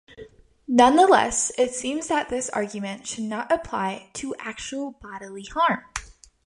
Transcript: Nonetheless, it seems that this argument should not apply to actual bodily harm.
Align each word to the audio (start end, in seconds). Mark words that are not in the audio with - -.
Nonetheless, 0.67 1.51
it 1.59 1.75
seems 1.75 2.07
that 2.07 2.27
this 2.29 2.49
argument 2.49 3.05
should 3.05 3.25
not 3.25 3.51
apply 3.51 4.09
to 4.15 4.33
actual 4.39 4.93
bodily 4.99 5.43
harm. 5.45 5.83